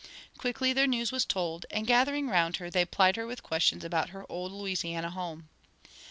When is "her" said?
2.57-2.71, 3.17-3.27, 4.09-4.25